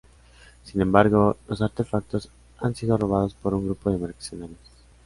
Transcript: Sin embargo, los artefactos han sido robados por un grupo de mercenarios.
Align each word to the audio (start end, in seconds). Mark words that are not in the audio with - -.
Sin 0.63 0.81
embargo, 0.81 1.37
los 1.47 1.61
artefactos 1.61 2.27
han 2.57 2.73
sido 2.73 2.97
robados 2.97 3.35
por 3.35 3.53
un 3.53 3.65
grupo 3.65 3.91
de 3.91 3.99
mercenarios. 3.99 4.57